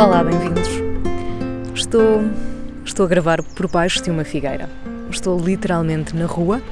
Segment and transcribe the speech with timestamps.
[0.00, 0.68] Olá, bem-vindos.
[1.74, 2.22] Estou,
[2.84, 4.70] estou a gravar por baixo de uma figueira.
[5.10, 6.62] Estou literalmente na rua,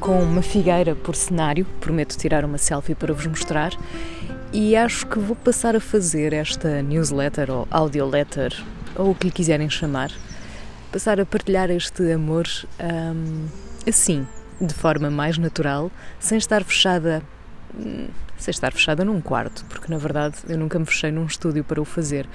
[0.00, 1.64] com uma figueira por cenário.
[1.80, 3.72] Prometo tirar uma selfie para vos mostrar.
[4.52, 8.60] E acho que vou passar a fazer esta newsletter ou audioletter,
[8.96, 10.10] ou o que lhe quiserem chamar.
[10.92, 12.46] Passar a partilhar este amor
[12.80, 13.46] hum,
[13.86, 14.26] assim,
[14.60, 17.22] de forma mais natural, sem estar fechada
[17.78, 18.08] hum,
[18.40, 21.80] sem estar fechada num quarto, porque na verdade eu nunca me fechei num estúdio para
[21.80, 22.26] o fazer,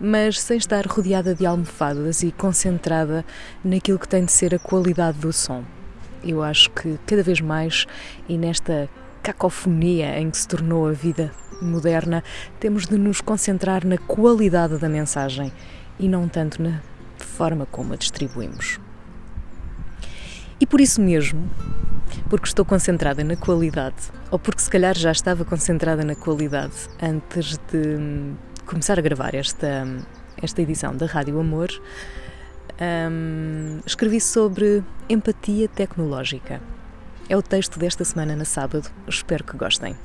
[0.00, 3.24] mas sem estar rodeada de almofadas e concentrada
[3.62, 5.62] naquilo que tem de ser a qualidade do som.
[6.24, 7.86] Eu acho que cada vez mais,
[8.28, 8.88] e nesta
[9.22, 11.30] cacofonia em que se tornou a vida
[11.60, 12.24] moderna,
[12.58, 15.52] temos de nos concentrar na qualidade da mensagem
[15.98, 16.80] e não tanto na
[17.24, 18.78] forma como a distribuímos.
[20.60, 21.50] E por isso mesmo,
[22.30, 23.96] porque estou concentrada na qualidade,
[24.30, 29.84] ou porque se calhar já estava concentrada na qualidade antes de começar a gravar esta,
[30.40, 31.68] esta edição da Rádio Amor,
[32.80, 36.60] um, escrevi sobre empatia tecnológica.
[37.28, 39.96] É o texto desta semana na sábado, espero que gostem.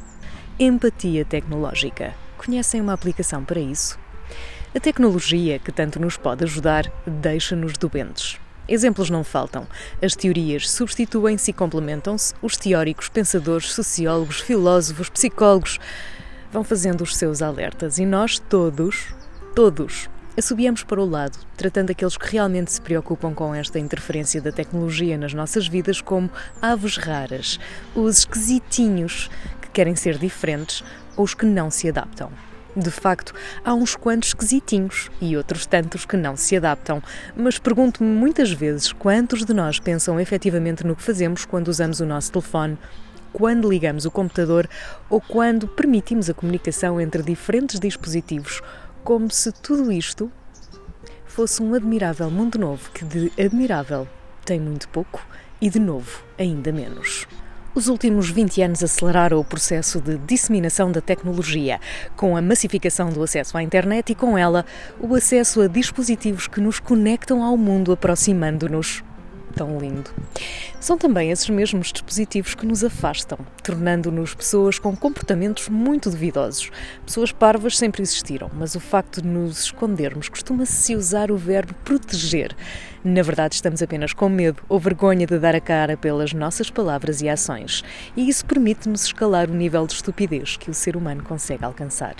[0.60, 2.14] Empatia tecnológica.
[2.38, 3.98] Conhecem uma aplicação para isso?
[4.76, 8.38] A tecnologia que tanto nos pode ajudar deixa-nos doentes.
[8.68, 9.66] Exemplos não faltam.
[10.02, 12.34] As teorias substituem-se e complementam-se.
[12.42, 15.80] Os teóricos, pensadores, sociólogos, filósofos, psicólogos
[16.52, 19.16] vão fazendo os seus alertas e nós todos,
[19.56, 24.52] todos, assobiamos para o lado, tratando aqueles que realmente se preocupam com esta interferência da
[24.52, 26.30] tecnologia nas nossas vidas como
[26.62, 27.58] aves raras,
[27.96, 29.30] os esquisitinhos
[29.62, 30.84] que querem ser diferentes
[31.16, 32.32] ou os que não se adaptam.
[32.78, 33.34] De facto,
[33.66, 37.02] há uns quantos esquisitinhos e outros tantos que não se adaptam,
[37.36, 42.06] mas pergunto-me muitas vezes quantos de nós pensam efetivamente no que fazemos quando usamos o
[42.06, 42.78] nosso telefone,
[43.34, 44.70] quando ligamos o computador
[45.10, 48.62] ou quando permitimos a comunicação entre diferentes dispositivos,
[49.04, 50.32] como se tudo isto
[51.26, 54.08] fosse um admirável mundo novo que de admirável
[54.46, 55.26] tem muito pouco
[55.60, 57.26] e de novo ainda menos.
[57.78, 61.80] Os últimos 20 anos aceleraram o processo de disseminação da tecnologia,
[62.16, 64.66] com a massificação do acesso à internet e, com ela,
[65.00, 69.04] o acesso a dispositivos que nos conectam ao mundo, aproximando-nos
[69.58, 70.12] tão lindo.
[70.80, 76.70] São também esses mesmos dispositivos que nos afastam, tornando-nos pessoas com comportamentos muito duvidosos.
[77.04, 82.56] Pessoas parvas sempre existiram, mas o facto de nos escondermos costuma-se usar o verbo proteger.
[83.04, 87.22] Na verdade, estamos apenas com medo ou vergonha de dar a cara pelas nossas palavras
[87.22, 87.84] e ações,
[88.16, 92.16] e isso permite-nos escalar o nível de estupidez que o ser humano consegue alcançar.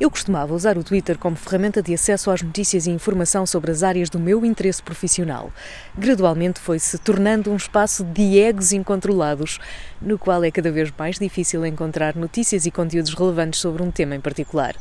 [0.00, 3.82] Eu costumava usar o Twitter como ferramenta de acesso às notícias e informação sobre as
[3.82, 5.52] áreas do meu interesse profissional.
[5.96, 9.58] Gradualmente foi-se tornando um espaço de egos incontrolados,
[10.00, 14.14] no qual é cada vez mais difícil encontrar notícias e conteúdos relevantes sobre um tema
[14.14, 14.74] em particular.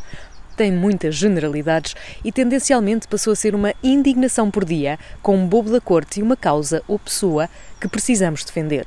[0.56, 5.72] Tem muitas generalidades e tendencialmente passou a ser uma indignação por dia com um bobo
[5.72, 7.50] da corte e uma causa ou pessoa
[7.80, 8.86] que precisamos defender.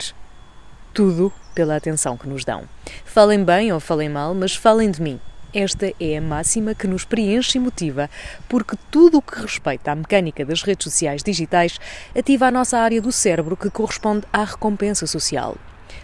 [0.93, 2.65] Tudo pela atenção que nos dão.
[3.05, 5.21] Falem bem ou falem mal, mas falem de mim.
[5.55, 8.11] Esta é a máxima que nos preenche e motiva,
[8.49, 11.79] porque tudo o que respeita à mecânica das redes sociais digitais
[12.13, 15.57] ativa a nossa área do cérebro que corresponde à recompensa social.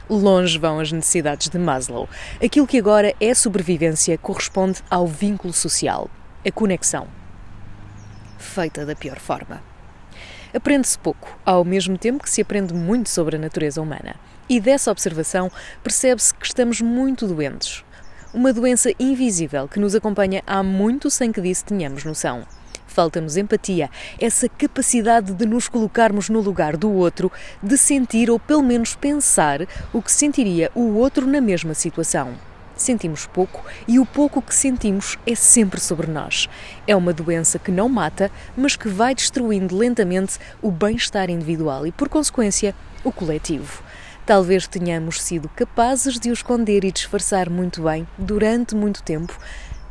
[0.09, 2.09] Longe vão as necessidades de Maslow.
[2.41, 6.09] Aquilo que agora é sobrevivência corresponde ao vínculo social,
[6.47, 7.09] a conexão.
[8.39, 9.61] Feita da pior forma.
[10.55, 14.15] Aprende-se pouco, ao mesmo tempo que se aprende muito sobre a natureza humana.
[14.49, 15.51] E dessa observação
[15.83, 17.85] percebe-se que estamos muito doentes,
[18.33, 22.47] uma doença invisível que nos acompanha há muito sem que disso tenhamos noção.
[22.87, 23.89] Falta-nos empatia,
[24.21, 27.31] essa capacidade de nos colocarmos no lugar do outro,
[27.63, 32.35] de sentir ou pelo menos pensar o que sentiria o outro na mesma situação.
[32.77, 36.49] Sentimos pouco e o pouco que sentimos é sempre sobre nós.
[36.87, 41.93] É uma doença que não mata, mas que vai destruindo lentamente o bem-estar individual e,
[41.93, 42.75] por consequência,
[43.05, 43.83] o coletivo.
[44.31, 49.37] Talvez tenhamos sido capazes de o esconder e disfarçar muito bem durante muito tempo,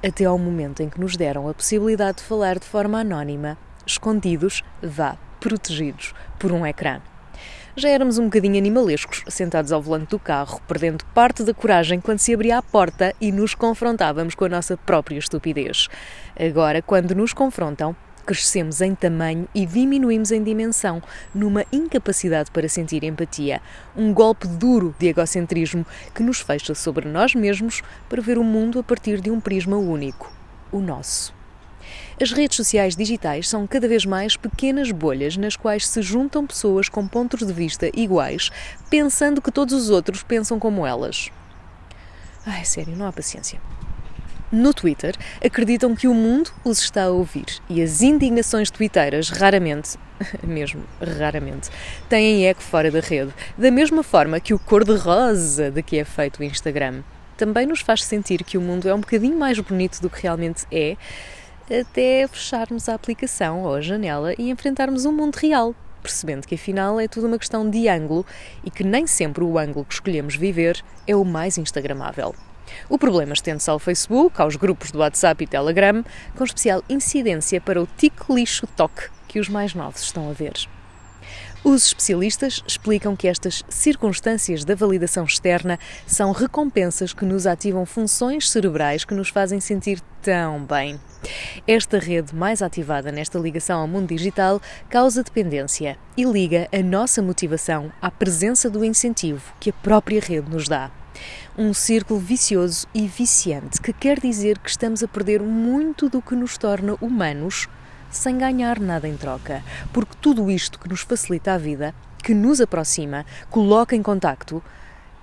[0.01, 4.63] até ao momento em que nos deram a possibilidade de falar de forma anónima, escondidos,
[4.81, 7.01] vá, protegidos por um ecrã.
[7.75, 12.19] Já éramos um bocadinho animalescos, sentados ao volante do carro, perdendo parte da coragem quando
[12.19, 15.89] se abria a porta e nos confrontávamos com a nossa própria estupidez.
[16.39, 17.94] Agora, quando nos confrontam,
[18.29, 21.01] crescemos em tamanho e diminuímos em dimensão,
[21.33, 23.59] numa incapacidade para sentir empatia,
[23.97, 25.83] um golpe duro de egocentrismo
[26.13, 29.77] que nos fecha sobre nós mesmos para ver o mundo a partir de um prisma
[29.77, 30.31] único,
[30.71, 31.33] o nosso.
[32.21, 36.87] As redes sociais digitais são cada vez mais pequenas bolhas nas quais se juntam pessoas
[36.87, 38.51] com pontos de vista iguais,
[38.91, 41.31] pensando que todos os outros pensam como elas.
[42.45, 43.59] Ai, sério, não há paciência.
[44.51, 45.16] No Twitter,
[45.46, 49.96] acreditam que o mundo os está a ouvir e as indignações twitteiras raramente,
[50.42, 51.69] mesmo raramente,
[52.10, 56.40] têm eco fora da rede, da mesma forma que o cor-de-rosa de que é feito
[56.40, 57.04] o Instagram.
[57.38, 60.66] Também nos faz sentir que o mundo é um bocadinho mais bonito do que realmente
[60.72, 60.98] é,
[61.69, 67.00] até fecharmos a aplicação ou a janela e enfrentarmos um mundo real, percebendo que afinal
[67.00, 68.25] é tudo uma questão de ângulo
[68.63, 72.34] e que nem sempre o ângulo que escolhemos viver é o mais instagramável.
[72.89, 76.04] O problema estende-se ao Facebook, aos grupos do WhatsApp e Telegram,
[76.36, 80.54] com especial incidência para o tico lixo toque que os mais novos estão a ver.
[81.63, 85.77] Os especialistas explicam que estas circunstâncias da validação externa
[86.07, 90.98] são recompensas que nos ativam funções cerebrais que nos fazem sentir tão bem.
[91.68, 97.22] Esta rede mais ativada nesta ligação ao mundo digital causa dependência e liga a nossa
[97.22, 100.89] motivação à presença do incentivo que a própria rede nos dá.
[101.57, 106.36] Um círculo vicioso e viciante que quer dizer que estamos a perder muito do que
[106.36, 107.68] nos torna humanos
[108.10, 109.63] sem ganhar nada em troca,
[109.94, 111.94] porque tudo isto que nos facilita a vida,
[112.24, 114.63] que nos aproxima, coloca em contacto,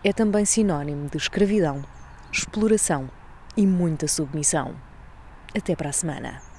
[0.05, 1.85] é também sinónimo de escravidão,
[2.33, 3.11] exploração
[3.57, 4.75] e muita submissão.
[5.55, 6.56] Até para a semana.